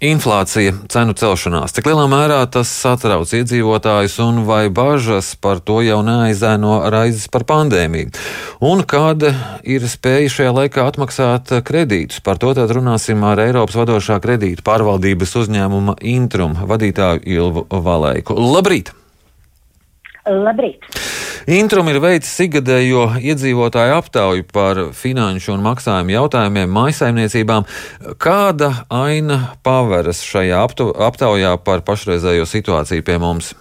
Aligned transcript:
Inflācija, 0.00 0.72
cenu 0.88 1.12
celšanās. 1.12 1.74
Cik 1.76 1.90
lielā 1.90 2.06
mērā 2.08 2.38
tas 2.48 2.70
satrauc 2.72 3.28
iedzīvotājus 3.36 4.14
un 4.24 4.38
vai 4.46 4.70
bažas 4.72 5.34
par 5.36 5.60
to 5.60 5.82
jau 5.84 5.98
neaizēno 6.06 6.78
raizes 6.88 7.28
par 7.28 7.44
pandēmiju? 7.44 8.14
Un 8.64 8.80
kāda 8.88 9.34
ir 9.60 9.84
spēja 9.84 10.32
šajā 10.32 10.54
laikā 10.56 10.86
atmaksāt 10.88 11.52
kredītus? 11.68 12.22
Par 12.24 12.40
to 12.40 12.54
tad 12.56 12.72
runāsim 12.72 13.20
ar 13.28 13.44
Eiropas 13.44 13.76
vadošā 13.76 14.16
kredītu 14.24 14.64
pārvaldības 14.64 15.36
uzņēmuma 15.42 15.98
Intrum 16.16 16.56
vadītāju 16.64 17.20
Ilvu 17.36 17.68
Valēku. 17.68 18.40
Labrīt! 18.40 18.94
Labrīt! 20.24 20.99
Intrum 21.48 21.88
ir 21.88 22.00
veicis 22.02 22.34
ikgadējo 22.44 23.06
iedzīvotāju 23.16 23.94
aptauju 23.96 24.44
par 24.52 24.80
finanšu 24.96 25.54
un 25.54 25.64
maksājumu 25.64 26.12
jautājumiem 26.12 26.74
maisaimniecībām. 26.74 27.64
Kāda 28.20 28.70
aina 28.92 29.56
paveras 29.64 30.20
šajā 30.26 30.60
aptaujā 31.08 31.56
par 31.64 31.84
pašreizējo 31.86 32.44
situāciju 32.44 33.06
pie 33.06 33.18
mums? 33.22 33.54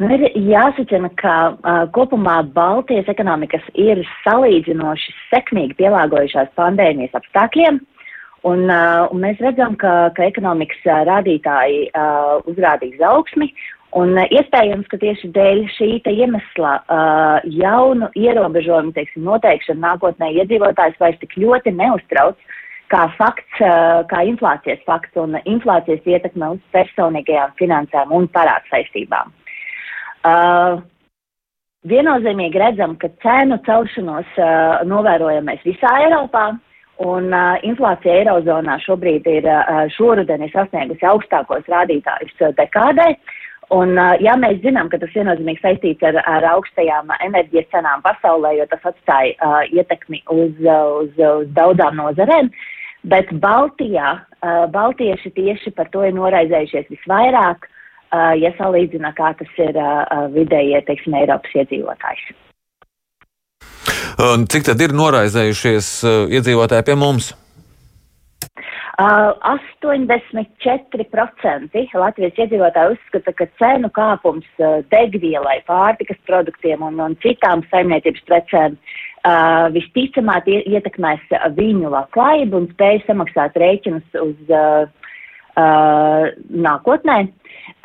Nu, 0.00 0.08
ir 0.16 0.26
jāsacina, 0.32 1.10
ka 1.20 1.36
uh, 1.52 1.82
kopumā 1.94 2.40
Baltijas 2.54 3.08
ekonomikas 3.12 3.62
ir 3.78 4.00
salīdzinoši 4.24 5.12
sekmīgi 5.28 5.76
pielāgojušās 5.76 6.54
pandēmijas 6.56 7.18
apstākļiem, 7.20 7.82
un, 8.48 8.64
uh, 8.72 9.04
un 9.12 9.20
mēs 9.22 9.42
redzam, 9.44 9.76
ka, 9.78 10.08
ka 10.16 10.24
ekonomikas 10.32 10.88
rādītāji 11.06 11.90
uh, 11.92 12.40
uzrādīs 12.48 12.96
augsmi, 13.04 13.52
Un 13.98 14.14
uh, 14.14 14.26
iespējams, 14.30 14.86
ka 14.90 15.00
tieši 15.02 15.32
dēļ 15.34 15.64
šī 15.74 15.88
iemesla 16.12 16.76
uh, 16.78 17.46
jaunu 17.50 18.06
ierobežojumu 18.14 18.94
teiksim, 18.94 19.24
noteikšana 19.26 19.82
nākotnē 19.82 20.28
iedzīvotājs 20.36 21.00
vairs 21.02 21.18
tik 21.18 21.34
ļoti 21.34 21.72
neuztrauc 21.74 22.38
kā 22.90 23.08
fakts, 23.16 23.58
uh, 23.58 24.04
kā 24.10 24.22
inflācijas 24.30 24.84
fakts 24.86 25.18
un 25.18 25.34
inflācijas 25.42 26.06
ietekme 26.06 26.52
uz 26.54 26.62
personīgajām 26.76 27.56
finansēm 27.58 28.14
un 28.14 28.30
parādsaistībām. 28.30 29.34
Uh, 30.22 30.78
viennozīmīgi 31.90 32.62
redzam, 32.62 32.94
ka 33.00 33.10
cenu 33.24 33.58
celšanos 33.66 34.38
uh, 34.38 34.86
novērojam 34.86 35.50
mēs 35.50 35.66
visā 35.66 35.96
Eiropā. 36.04 36.52
Un 37.00 37.30
uh, 37.32 37.56
inflācija 37.64 38.20
Eirozonā 38.20 38.74
šobrīd 38.84 39.26
ir 39.32 39.46
uh, 39.48 39.86
šoruden 39.96 40.44
ir 40.44 40.50
sasniegusi 40.52 41.06
augstākos 41.08 41.64
rādītājus 41.72 42.52
dekādē. 42.58 43.14
Uh, 43.16 43.38
Un, 43.70 43.94
ja 44.18 44.34
mēs 44.34 44.58
zinām, 44.64 44.88
ka 44.90 44.98
tas 44.98 45.12
viennozīmīgi 45.14 45.62
saistīts 45.62 46.02
ar, 46.08 46.16
ar 46.26 46.46
augstajām 46.56 47.12
enerģijas 47.22 47.68
cenām 47.70 48.02
pasaulē, 48.02 48.56
jo 48.58 48.66
tas 48.72 48.88
atstāja 48.90 49.36
uh, 49.38 49.60
ietekmi 49.70 50.24
uz, 50.34 50.56
uz, 50.58 51.12
uz 51.14 51.52
daudzām 51.54 51.94
nozarēm, 52.00 52.50
bet 53.12 53.30
Baltijā, 53.44 54.16
uh, 54.18 54.64
Baltieši 54.74 55.30
tieši 55.36 55.74
par 55.76 55.86
to 55.94 56.02
ir 56.02 56.16
noraizējušies 56.18 56.90
visvairāk, 56.96 57.68
uh, 57.70 58.32
ja 58.42 58.50
salīdzina, 58.58 59.14
kā 59.14 59.30
tas 59.38 59.60
ir 59.62 59.78
uh, 59.78 60.26
vidējie, 60.34 60.82
teiksim, 60.90 61.14
Eiropas 61.22 61.54
iedzīvotājs. 61.62 62.26
Cik 64.50 64.66
tad 64.66 64.82
ir 64.82 64.98
noraizējušies 64.98 65.92
uh, 66.02 66.24
iedzīvotāji 66.34 66.90
pie 66.90 66.98
mums? 66.98 67.30
84% 69.00 71.96
Latvijas 71.96 72.36
iedzīvotāji 72.36 72.92
uzskata, 72.96 73.32
ka 73.38 73.46
cenu 73.60 73.88
kāpums 73.96 74.48
degvielai, 74.92 75.58
pārtikas 75.68 76.20
produktiem 76.28 76.78
un, 76.84 76.94
un 77.00 77.12
citām 77.24 77.58
saimniecības 77.70 78.22
precēm 78.28 78.70
uh, 78.76 79.66
visticamāk 79.72 80.44
ietekmēs 80.52 81.24
viņu 81.56 81.88
labklājību 81.94 82.54
un 82.60 82.66
spēju 82.74 83.00
samaksāt 83.06 83.52
rēķinus 83.62 84.08
uz 84.20 84.38
uh, 84.52 84.84
uh, 85.56 86.22
nākotnē. 86.68 87.18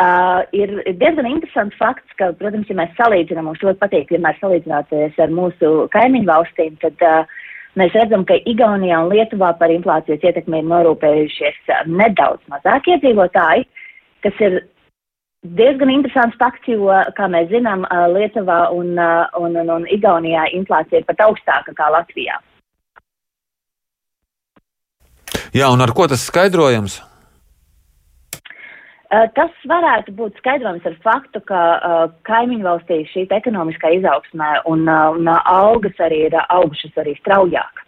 Uh, 0.01 0.41
ir 0.55 0.69
diezgan 0.99 1.27
interesants 1.29 1.75
fakts, 1.79 2.11
ka, 2.19 2.25
protams, 2.39 2.67
ja 2.67 2.75
mēs 2.75 2.91
salīdzinām, 2.99 3.45
mums 3.47 3.63
ļoti 3.63 3.79
patīk 3.79 4.11
vienmēr 4.11 4.35
salīdzināties 4.41 5.13
ar 5.21 5.29
mūsu 5.31 5.87
kaimiņu 5.93 6.27
valstīm, 6.27 6.75
tad 6.83 6.95
uh, 7.05 7.23
Mēs 7.79 7.95
redzam, 7.97 8.23
ka 8.27 8.37
Igaunijā 8.47 9.01
un 9.03 9.11
Lietuvā 9.11 9.51
par 9.59 9.73
inflācijas 9.73 10.23
ietekmi 10.23 10.61
ir 10.61 10.69
norūpējušies 10.71 11.57
uh, 11.73 11.83
nedaudz 11.91 12.43
mazāk 12.51 12.87
iedzīvotāji, 12.93 13.67
kas 14.23 14.43
ir 14.47 14.61
diezgan 15.59 15.91
interesants 15.93 16.37
fakts, 16.39 16.69
jo, 16.71 16.87
kā 17.17 17.27
mēs 17.31 17.49
zinām, 17.51 17.83
uh, 17.89 18.05
Lietuvā 18.15 18.61
un, 18.75 18.93
uh, 18.95 19.25
un, 19.41 19.57
un, 19.61 19.73
un 19.79 19.89
Igaunijā 19.91 20.47
inflācija 20.55 21.01
ir 21.01 21.09
pat 21.09 21.25
augstāka 21.27 21.75
kā 21.75 21.89
Latvijā. 21.97 22.39
Jā, 25.55 25.67
un 25.71 25.83
ar 25.83 25.91
ko 25.95 26.07
tas 26.11 26.23
skaidrojams? 26.27 27.01
Eh, 29.13 29.25
tas 29.37 29.53
varētu 29.69 30.15
būt 30.17 30.37
skaidrojams 30.41 30.85
ar 30.89 30.95
faktu, 31.05 31.41
ka 31.45 31.61
uh, 31.77 32.05
kaimiņu 32.25 32.65
valstī 32.65 33.03
šī 33.11 33.27
ekonomiskā 33.37 33.91
izaugsmē 33.99 34.63
un, 34.65 34.87
uh, 34.89 35.13
un 35.13 35.27
uh, 35.29 35.41
algas 35.45 35.99
arī 36.01 36.23
ir 36.25 36.37
augušas 36.41 36.95
arī 37.03 37.13
straujāk. 37.19 37.83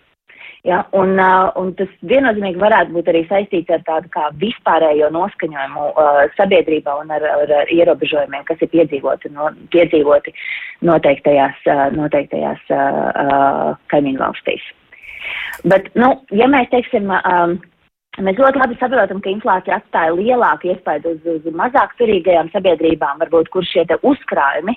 Ja, 0.68 0.84
un, 0.94 1.16
uh, 1.18 1.48
un 1.58 1.72
tas 1.80 1.90
viennozīmīgi 2.06 2.62
varētu 2.62 2.94
būt 2.94 3.10
arī 3.10 3.24
saistīts 3.30 3.74
ar 3.74 3.82
tādu 3.88 4.12
kā 4.14 4.28
vispārējo 4.44 5.10
noskaņojumu 5.16 5.86
uh, 5.90 6.20
sabiedrībā 6.38 7.00
un 7.02 7.14
ar, 7.16 7.26
ar, 7.32 7.54
ar 7.64 7.72
ierobežojumiem, 7.74 8.44
kas 8.46 8.62
ir 8.62 8.70
piedzīvoti, 8.76 9.32
no, 9.34 9.50
piedzīvoti 9.74 10.36
noteiktajās, 10.86 11.64
uh, 11.66 11.88
noteiktajās 11.98 12.62
uh, 12.70 13.00
uh, 13.10 13.72
kaimiņu 13.90 14.22
valstīs. 14.22 14.70
Bet, 15.66 15.90
nu, 15.98 16.14
ja 16.36 16.46
mēs 16.52 16.70
teiksim, 16.70 17.10
um, 17.10 17.58
Mēs 18.18 18.40
ļoti 18.42 18.58
labi 18.58 18.78
saprotam, 18.80 19.20
ka 19.22 19.30
inflācija 19.30 19.76
atstāja 19.78 20.16
lielāku 20.18 20.72
iespaidu 20.72 21.12
uz, 21.14 21.26
uz 21.36 21.54
mazāk 21.54 21.92
turīgajām 22.00 22.48
sabiedrībām, 22.50 23.20
varbūt 23.22 23.52
kur 23.54 23.66
šie 23.70 23.86
uzkrājumi 24.02 24.74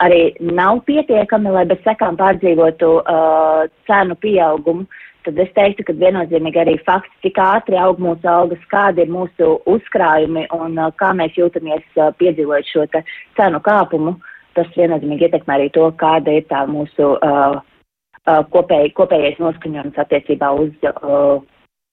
arī 0.00 0.22
nav 0.40 0.80
pietiekami, 0.86 1.52
lai 1.52 1.66
bez 1.68 1.82
sekām 1.84 2.16
pārdzīvotu 2.16 2.88
uh, 3.02 3.66
cenu 3.90 4.16
pieaugumu. 4.22 4.86
Tad 5.26 5.40
es 5.42 5.50
teiktu, 5.52 5.84
ka 5.84 5.96
viennozīmīgi 6.00 6.62
arī 6.62 6.76
fakts, 6.86 7.12
cik 7.26 7.36
ātri 7.42 7.76
aug 7.76 8.00
mūsu 8.00 8.30
algas, 8.30 8.62
kādi 8.72 9.04
ir 9.04 9.12
mūsu 9.12 9.58
uzkrājumi 9.68 10.46
un 10.56 10.78
uh, 10.78 10.88
kā 10.96 11.10
mēs 11.18 11.36
jūtamies 11.36 11.84
uh, 11.98 12.08
piedzīvojot 12.22 12.72
šo 12.72 12.86
cenu 12.94 13.60
kāpumu, 13.68 14.14
tas 14.56 14.70
viennozīmīgi 14.78 15.28
ietekmē 15.28 15.58
arī 15.58 15.68
to, 15.76 15.90
kāda 16.00 16.38
ir 16.40 16.48
tā 16.48 16.64
mūsu 16.70 17.12
uh, 17.18 17.60
uh, 17.60 18.42
kopēj, 18.54 18.94
kopējais 18.96 19.44
noskaņojums 19.44 20.04
attiecībā 20.06 20.54
uz. 20.62 20.72
Uh, 20.94 21.44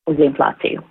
uz 0.10 0.22
inflāciju. 0.30 0.84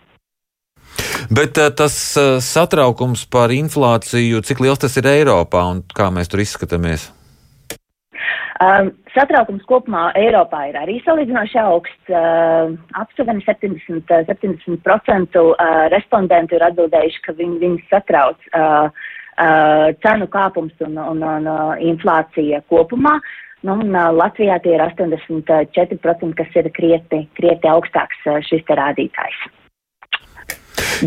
Bet 1.35 1.59
uh, 1.59 1.71
tas 1.73 1.95
uh, 2.21 2.37
satraukums 2.45 3.25
par 3.33 3.53
inflāciju, 3.55 4.43
cik 4.45 4.61
liels 4.61 4.83
tas 4.83 4.97
ir 5.01 5.09
Eiropā 5.09 5.65
un 5.73 5.85
kā 5.97 6.11
mēs 6.13 6.31
tur 6.31 6.43
izskatāmies? 6.45 7.09
Um, 8.63 8.93
satraukums 9.15 9.65
kopumā 9.67 10.11
Eiropā 10.19 10.69
ir 10.71 10.77
arī 10.79 11.01
salīdzinoši 11.03 11.59
augsts. 11.65 12.13
Uh, 12.13 12.77
aptuveni 13.01 13.43
70%, 13.47 14.21
70% 14.29 15.41
uh, 15.43 15.57
respondentu 15.95 16.59
ir 16.59 16.67
atbildējuši, 16.69 17.23
ka 17.25 17.35
viņi, 17.41 17.59
viņi 17.65 17.83
satrauc 17.91 18.47
uh, 18.53 18.93
uh, 19.41 19.89
cenu 20.05 20.29
kāpums 20.31 20.87
un, 20.87 21.01
un, 21.03 21.25
un 21.25 21.51
uh, 21.51 21.75
inflācija 21.83 22.63
kopumā. 22.71 23.17
Nu, 23.65 23.79
un, 23.81 23.95
Latvijā 24.19 24.59
tie 24.61 24.75
ir 24.77 24.83
84%, 24.85 26.35
kas 26.37 26.57
ir 26.61 26.69
krietni, 26.77 27.25
krietni 27.39 27.71
augstāks 27.71 28.27
šis 28.49 28.67
rādītājs. 28.69 29.39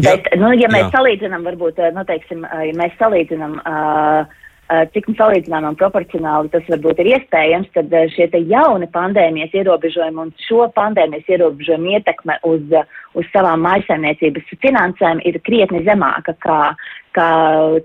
Bet, 0.01 0.27
jā, 0.27 0.39
nu, 0.41 0.49
ja 0.57 0.69
mēs 0.71 0.87
jā. 0.87 0.93
salīdzinām, 0.97 1.45
varbūt, 1.47 1.79
nu, 1.95 2.03
teiksim, 2.09 2.43
ja 2.43 2.73
mēs 2.77 2.97
salīdzinām, 2.99 3.59
uh, 3.61 4.46
cik 4.67 5.05
salīdzinām 5.15 5.69
un 5.69 5.77
proporcionāli 5.79 6.51
tas 6.51 6.65
varbūt 6.67 6.99
ir 6.99 7.11
iespējams, 7.13 7.69
tad 7.75 7.93
šie 8.11 8.27
te 8.33 8.41
jauni 8.49 8.89
pandēmijas 8.91 9.55
ierobežojumi 9.55 10.23
un 10.25 10.33
šo 10.43 10.67
pandēmijas 10.75 11.29
ierobežojumu 11.31 11.93
ietekme 11.95 12.35
uz, 12.47 12.75
uz 13.15 13.29
savām 13.31 13.63
maisaimniecības 13.63 14.51
finansēm 14.65 15.23
ir 15.29 15.39
krietni 15.47 15.85
zemāka, 15.87 16.35
kā, 16.43 16.59
kā, 17.15 17.29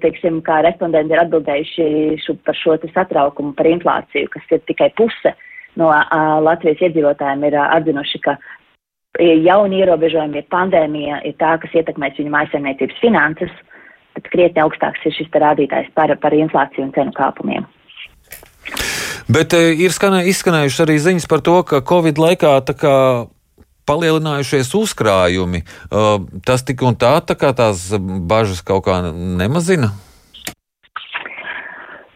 teiksim, 0.03 0.43
kā 0.43 0.59
respondenti 0.67 1.15
ir 1.15 1.23
atbildējuši 1.23 1.87
šu, 2.25 2.37
par 2.43 2.59
šo 2.59 2.77
satraukumu 2.89 3.55
par 3.59 3.71
inflāciju, 3.71 4.33
kas 4.35 4.51
ir 4.51 4.67
tikai 4.67 4.91
puse 4.99 5.37
no 5.79 5.89
uh, 5.89 6.43
Latvijas 6.43 6.83
iedzīvotājiem 6.83 7.47
ir 7.47 7.57
uh, 7.57 7.71
atzinuši, 7.79 8.21
ka 8.27 8.37
jauni 9.21 9.83
ierobežojumi, 9.83 10.41
ir 10.41 10.49
pandēmija, 10.53 11.21
ir 11.29 11.37
tā, 11.41 11.55
kas 11.61 11.75
ietekmēs 11.77 12.19
viņu 12.19 12.33
maisaimniecības 12.33 13.01
finanses, 13.01 13.53
tad 14.17 14.31
krietni 14.33 14.63
augstāks 14.63 15.05
ir 15.07 15.15
šis 15.17 15.31
rādītājs 15.45 15.93
par, 15.97 16.15
par 16.23 16.37
inflāciju 16.37 16.89
un 16.89 16.97
cenu 16.97 17.15
kāpumiem. 17.17 17.69
Bet 19.33 19.55
e, 19.57 19.73
ir 19.85 19.95
skanē, 19.95 20.25
izskanējušas 20.31 20.85
arī 20.85 20.99
ziņas 21.03 21.29
par 21.31 21.43
to, 21.45 21.57
ka 21.67 21.83
Covid 21.87 22.19
laikā 22.21 22.57
kā, 22.79 22.97
palielinājušies 23.89 24.71
uzkrājumi. 24.79 25.63
Uh, 25.91 26.23
tas 26.47 26.65
tik 26.67 26.83
un 26.87 26.97
tā, 26.99 27.17
tā 27.27 27.37
kā 27.39 27.53
tās 27.57 27.91
bažas 27.99 28.63
kaut 28.67 28.87
kā 28.87 29.01
nemazina. 29.13 29.93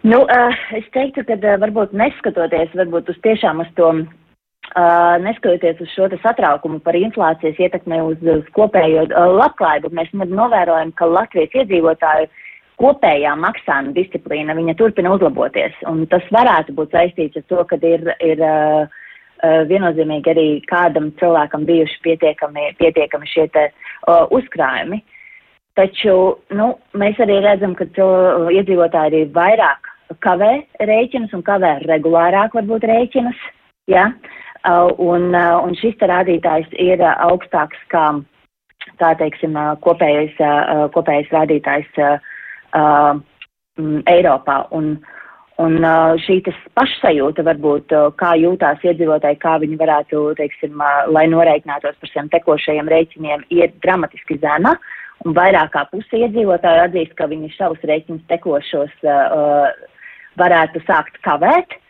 Nu, 0.06 0.22
uh, 0.22 0.60
es 0.78 0.86
teiktu, 0.94 1.24
ka 1.26 1.38
uh, 1.40 1.56
varbūt 1.62 1.96
neskatoties 1.96 2.74
varbūt 2.78 3.10
uz 3.10 3.18
tiešām 3.26 3.64
uz 3.64 3.72
to 3.78 3.90
neskatoties 4.76 5.80
uz 5.80 5.88
šo 5.94 6.08
satraukumu 6.20 6.82
par 6.84 6.96
inflācijas 6.98 7.56
ietekmi 7.64 8.00
uz, 8.04 8.18
uz 8.20 8.44
kopējo 8.52 9.06
uh, 9.06 9.30
labklājību, 9.38 9.88
mēs 9.96 10.12
novērojam, 10.12 10.92
ka 10.92 11.08
Latvijas 11.08 11.54
iedzīvotāju 11.62 12.28
kopējā 12.76 13.32
maksājuma 13.40 13.94
disciplīna 13.96 14.74
turpina 14.76 15.14
uzlaboties. 15.14 15.72
Tas 16.12 16.28
varētu 16.28 16.76
būt 16.76 16.92
saistīts 16.92 17.40
ar 17.40 17.46
to, 17.48 17.64
ka 17.64 17.80
ir, 17.80 18.04
ir 18.20 18.44
uh, 18.44 18.84
uh, 18.84 19.64
viennozīmīgi 19.70 20.32
arī 20.34 20.46
kādam 20.68 21.08
cilvēkam 21.20 21.64
bijuši 21.64 22.00
pietiekami, 22.04 22.74
pietiekami 22.76 23.32
šie 23.32 23.48
te, 23.48 23.70
uh, 24.10 24.26
uzkrājumi. 24.28 25.00
Taču 25.76 26.36
nu, 26.56 26.74
mēs 26.96 27.16
arī 27.20 27.40
redzam, 27.44 27.72
ka 27.76 27.88
iedzīvotāji 27.88 29.08
arī 29.08 29.26
vairāk 29.32 29.88
kavē 30.20 30.54
rēķinus 30.84 31.32
un 31.36 31.42
kavē 31.44 31.78
regulārāk 31.88 32.52
varbūt 32.56 32.84
rēķinus. 32.92 33.40
Ja? 33.88 34.10
Uh, 34.12 34.35
un, 34.66 35.28
uh, 35.34 35.58
un 35.62 35.74
šis 35.78 35.98
rādītājs 36.00 36.72
ir 36.82 37.02
uh, 37.02 37.14
augstāks 37.28 37.78
kā, 37.92 38.06
kā 39.00 39.12
teiksim, 39.20 39.56
kopējais, 39.84 40.34
kopējais 40.94 41.30
rādītājs 41.34 42.00
Eiropā. 44.10 44.56
Un, 44.76 44.92
un 45.62 45.86
šī 46.24 46.38
pašsajūta 46.78 47.44
varbūt, 47.46 47.94
kā 48.20 48.34
jūtās 48.40 48.84
iedzīvotāji, 48.86 49.40
kā 49.42 49.56
viņi 49.62 49.78
varētu, 49.80 50.22
teiksim, 50.38 50.82
lai 51.12 51.26
noreikinātos 51.32 51.98
par 52.00 52.12
saviem 52.12 52.30
tekošajiem 52.34 52.92
rēķiniem, 52.94 53.48
ir 53.54 53.74
dramatiski 53.84 54.38
zema. 54.42 54.76
Un 55.24 55.34
vairāk 55.36 55.72
kā 55.74 55.86
puse 55.90 56.22
iedzīvotāju 56.22 56.86
atzīst, 56.86 57.16
ka 57.18 57.28
viņi 57.30 57.54
savus 57.56 57.82
rēķinus 57.88 58.26
tekošos 58.30 58.94
uh, 59.08 59.70
varētu 60.38 60.84
sākt 60.86 61.18
kavēt. 61.24 61.72
Uh, 61.72 61.85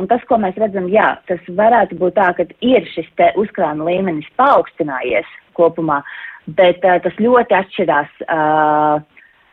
un 0.00 0.08
tas, 0.10 0.22
ko 0.28 0.38
mēs 0.40 0.56
redzam, 0.60 0.86
jā, 0.92 1.14
tas 1.28 1.42
varētu 1.58 1.98
būt 2.00 2.16
tā, 2.18 2.30
ka 2.36 2.46
ir 2.64 2.86
šis 2.94 3.08
te 3.18 3.30
uzkrājuma 3.40 3.88
līmenis 3.90 4.30
paaugstinājies 4.40 5.28
kopumā, 5.58 6.00
bet 6.58 6.84
uh, 6.84 6.96
tas 7.04 7.18
ļoti 7.20 7.56
atšķirās 7.58 8.22
uh, 8.24 9.02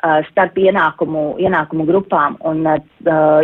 uh, 0.01 0.21
starp 0.31 0.57
ienākumu, 0.57 1.25
ienākumu 1.43 1.87
grupām 1.89 2.37
un 2.47 2.63
uh, 2.67 2.79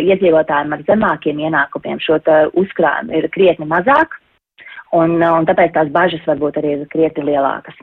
iedzīvotājiem 0.02 0.74
ar 0.76 0.86
zemākiem 0.88 1.44
ienākumiem 1.46 2.00
šo 2.04 2.20
uzkrājumu 2.62 3.20
ir 3.20 3.30
krietni 3.34 3.68
mazāk, 3.68 4.18
un, 4.92 5.20
uh, 5.22 5.36
un 5.38 5.46
tāpēc 5.48 5.76
tās 5.76 5.92
bažas 5.94 6.26
varbūt 6.26 6.60
arī 6.60 6.78
ir 6.78 6.90
krietni 6.92 7.30
lielākas. 7.30 7.76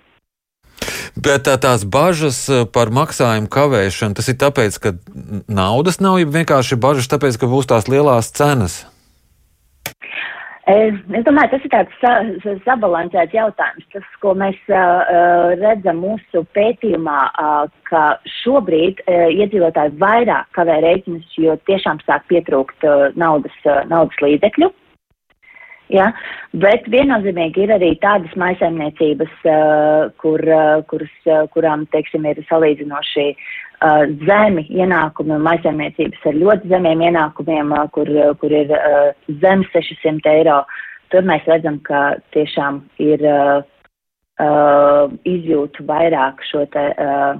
Bet 1.25 1.47
tā, 1.47 1.55
tās 1.57 1.81
bažas 1.89 2.43
par 2.73 2.91
maksājumu 2.93 3.49
kavēšanu, 3.49 4.13
tas 4.17 4.27
ir 4.29 4.37
tāpēc, 4.41 4.75
ka 4.81 4.91
naudas 5.49 5.97
nav, 5.97 6.19
ja 6.21 6.29
vienkārši 6.29 6.77
bažas 6.77 7.09
tāpēc, 7.09 7.39
ka 7.41 7.49
būs 7.49 7.69
tās 7.71 7.89
lielās 7.89 8.29
cenas. 8.35 8.83
Es, 10.65 10.95
domāju, 11.25 11.51
tas 11.51 11.65
ir 11.65 11.69
tāds 11.69 11.97
sa, 12.01 12.11
sabalansēts 12.65 13.35
jautājums. 13.37 13.85
Tas, 13.93 14.05
ko 14.21 14.33
mēs 14.37 14.57
uh, 14.73 15.51
redzam 15.61 15.99
mūsu 16.01 16.41
pētījumā, 16.57 17.19
uh, 17.29 17.67
ka 17.85 18.05
šobrīd 18.39 19.03
uh, 19.03 19.27
iedzīvotāji 19.29 19.93
vairāk 20.01 20.49
kavē 20.57 20.79
rēķinus, 20.87 21.37
jo 21.37 21.53
tiešām 21.69 22.01
sāk 22.07 22.25
pietrūkt 22.33 22.85
uh, 22.89 23.11
naudas, 23.13 23.53
uh, 23.69 23.83
naudas 23.91 24.17
līdzekļu. 24.25 24.71
Ja? 25.93 26.09
Bet 26.57 26.87
viennozīmīgi 26.89 27.65
ir 27.65 27.73
arī 27.75 27.91
tādas 28.01 28.33
maisaimniecības, 28.39 29.35
uh, 29.45 30.07
kur, 30.21 30.41
uh, 30.41 30.81
kuras, 30.89 31.13
uh, 31.29 31.45
kurām, 31.53 31.85
teiksim, 31.93 32.25
ir 32.25 32.41
salīdzinoši 32.49 33.27
uh, 33.35 34.05
zemi 34.25 34.65
ienākumi, 34.73 35.37
maisaimniecības 35.45 36.25
ar 36.31 36.41
ļoti 36.41 36.73
zemiem 36.73 37.05
ienākumiem, 37.11 37.75
uh, 37.75 37.85
kur, 37.93 38.09
uh, 38.09 38.33
kur 38.41 38.55
ir 38.55 38.73
uh, 38.73 39.13
zem 39.43 39.65
600 39.75 40.33
eiro. 40.33 40.63
Tur 41.13 41.27
mēs 41.27 41.45
redzam, 41.45 41.77
ka 41.85 42.15
tiešām 42.33 42.81
ir 43.03 43.21
uh, 43.29 43.59
uh, 44.41 45.11
izjūtu 45.21 45.85
vairāk 45.85 46.41
šo 46.49 46.65
te 46.73 46.87
uh, 46.97 47.35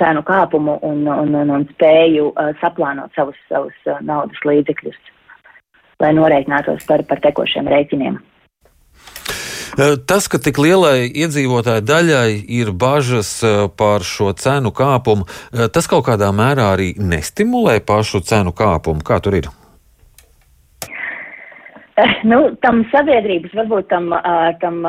cenu 0.00 0.24
kāpumu 0.26 0.80
un, 0.84 1.06
un, 1.06 1.36
un, 1.38 1.52
un 1.54 1.68
spēju 1.76 2.32
uh, 2.32 2.50
saplānot 2.60 3.14
savus, 3.14 3.38
savus 3.46 3.78
uh, 3.86 4.02
naudas 4.02 4.42
līdzekļus 4.44 4.98
lai 6.02 6.14
noreikinātos 6.16 6.86
par, 6.88 7.04
par 7.08 7.22
tekošiem 7.24 7.68
rēķiniem. 7.72 8.18
Tas, 10.08 10.24
ka 10.32 10.38
tik 10.40 10.56
lielai 10.62 11.04
iedzīvotāju 11.04 11.82
daļai 11.84 12.30
ir 12.56 12.70
bažas 12.72 13.28
par 13.76 14.04
šo 14.08 14.30
cenu 14.40 14.72
kāpumu, 14.72 15.26
tas 15.52 15.88
kaut 15.90 16.06
kādā 16.06 16.30
mērā 16.32 16.70
arī 16.72 16.94
nestimulē 16.96 17.82
pašu 17.84 18.22
cenu 18.24 18.54
kāpumu. 18.56 19.04
Kā 19.04 19.20
tur 19.20 19.36
ir? 19.36 19.50
Nu, 22.28 22.38
tam 22.64 22.82
sabiedrības, 22.92 23.52
varbūt 23.56 23.90
tam, 23.92 24.08
tam, 24.62 24.80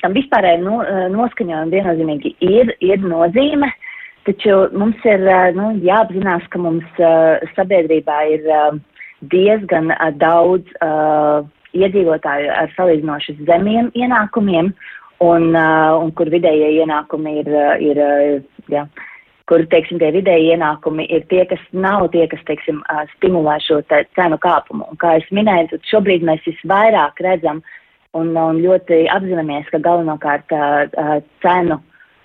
tam 0.00 0.16
vispārējai 0.16 0.62
no, 0.64 0.80
noskaņojumam 1.12 1.72
viennozīmīgi 1.72 2.34
ir, 2.44 2.72
ir 2.84 3.04
nozīme, 3.04 3.68
taču 4.28 4.62
mums 4.76 5.04
ir 5.08 5.28
nu, 5.56 5.74
jāapzinās, 5.84 6.48
ka 6.52 6.60
mums 6.60 7.04
sabiedrībā 7.56 8.18
ir 8.32 8.48
diezgan 9.30 9.92
daudz 10.18 10.66
uh, 10.82 11.46
iedzīvotāju 11.76 12.50
ar 12.52 12.72
salīdzinoši 12.76 13.38
zemiem 13.46 13.92
ienākumiem, 13.94 14.72
un, 15.22 15.48
uh, 15.54 15.94
un 16.02 16.10
kur 16.18 16.30
vidējie 16.32 16.72
ienākumi 16.82 17.38
ir, 17.42 17.52
ir 17.84 18.02
jā, 18.72 18.86
kur, 19.50 19.64
teiksim, 19.70 20.00
tie 20.02 20.10
vidēji 20.14 20.54
ienākumi 20.56 21.06
ir 21.12 21.26
tie, 21.30 21.44
kas 21.50 21.62
nav 21.72 22.08
tie, 22.14 22.26
kas, 22.30 22.42
teiksim, 22.48 22.82
stimulē 23.16 23.58
šo 23.64 23.80
te 23.90 24.02
cenu 24.18 24.38
kāpumu. 24.42 24.88
Un, 24.90 24.98
kā 25.00 25.16
es 25.20 25.30
minēju, 25.34 25.80
šobrīd 25.90 26.26
mēs 26.26 26.44
visvairāk 26.48 27.22
redzam 27.24 27.62
un, 28.18 28.34
un 28.36 28.60
ļoti 28.64 29.06
apzināmies, 29.12 29.70
ka 29.72 29.82
galvenokārt 29.82 30.52
cenu 31.44 31.80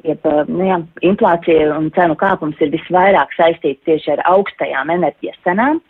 jeb, 0.06 0.28
nu 0.52 0.68
jā, 0.68 0.78
inflācija 1.06 1.72
un 1.76 1.90
cenu 1.96 2.18
kāpums 2.20 2.60
ir 2.62 2.74
visvairāk 2.74 3.34
saistīts 3.38 3.86
tieši 3.88 4.16
ar 4.18 4.24
augstajām 4.34 4.92
enerģijas 4.94 5.40
cenām. 5.48 5.82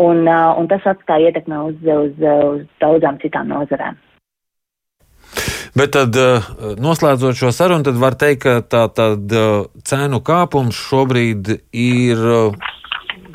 Un, 0.00 0.22
uh, 0.24 0.54
un 0.56 0.68
tas 0.70 0.86
atstāja 0.88 1.28
ietekmi 1.28 1.58
uz, 1.68 1.80
uz, 1.84 2.14
uz 2.16 2.62
daudzām 2.80 3.18
citām 3.20 3.50
nozarēm. 3.52 3.98
Bet 5.76 5.92
tad, 5.94 6.16
uh, 6.18 6.46
noslēdzot 6.80 7.38
šo 7.38 7.52
sarunu, 7.54 7.86
tad 7.86 8.00
var 8.00 8.16
teikt, 8.18 8.42
ka 8.46 8.58
tā 8.64 8.86
tad 8.96 9.34
uh, 9.36 9.68
cēnu 9.86 10.22
kāpums 10.26 10.78
šobrīd 10.88 11.52
ir 11.76 12.26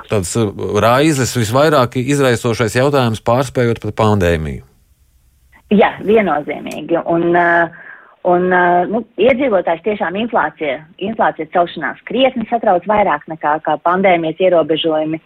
tāds 0.10 0.36
raizes 0.84 1.34
visvairāk 1.38 1.98
izraisošais 2.02 2.78
jautājums, 2.78 3.24
pārspējot 3.26 3.82
pat 3.84 3.96
pandēmiju. 4.02 4.66
Jā, 5.74 5.96
viennozīmīgi. 6.06 7.00
Un, 7.10 7.34
un 8.30 8.46
nu, 8.92 9.02
iedzīvotājs 9.18 9.82
tiešām 9.88 10.18
inflācija, 10.22 10.78
inflācija 11.02 11.50
celšanās 11.56 12.04
krietni 12.06 12.46
satrauc 12.52 12.86
vairāk 12.90 13.26
nekā 13.32 13.58
pandēmijas 13.88 14.44
ierobežojumi. 14.46 15.22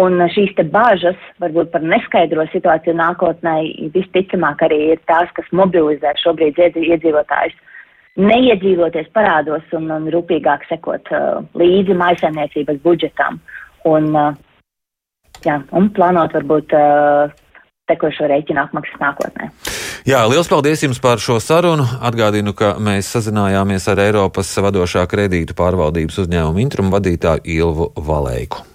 Un 0.00 0.18
šīs 0.34 0.50
te 0.58 0.64
bāžas, 0.66 1.18
varbūt 1.38 1.70
par 1.70 1.84
neskaidro 1.86 2.42
situāciju 2.50 2.96
nākotnē, 2.98 3.54
visticamāk 3.94 4.64
arī 4.66 4.80
ir 4.94 5.02
tās, 5.06 5.30
kas 5.36 5.46
mobilizē 5.54 6.16
šobrīd 6.18 6.58
iedzīvotājus. 6.58 7.54
Neiedzīvoties 8.18 9.12
parādos 9.14 9.70
un, 9.74 9.86
un 9.94 10.10
rūpīgāk 10.10 10.66
sekot 10.66 11.10
uh, 11.14 11.46
līdzi 11.58 11.94
maisaimniecības 11.98 12.82
budžetam 12.82 13.40
un, 13.90 14.10
uh, 14.14 14.36
jā, 15.46 15.60
un 15.74 15.88
plānot 15.94 16.34
varbūt 16.38 16.74
uh, 16.78 17.30
tekošo 17.90 18.28
rēķinu 18.30 18.62
apmaksas 18.66 19.00
nākotnē. 19.02 19.50
Jā, 20.04 20.20
liels 20.30 20.50
paldies 20.50 20.82
jums 20.84 21.00
par 21.02 21.22
šo 21.22 21.38
sarunu. 21.42 21.86
Atgādinu, 22.04 22.54
ka 22.56 22.74
mēs 22.82 23.08
sazinājāmies 23.14 23.88
ar 23.90 24.02
Eiropas 24.08 24.50
vadošā 24.66 25.06
kredītu 25.10 25.56
pārvaldības 25.58 26.22
uzņēmumu 26.26 26.62
intrumu 26.66 26.94
vadītāju 26.98 27.46
Ilvu 27.58 27.90
Valēku. 27.98 28.73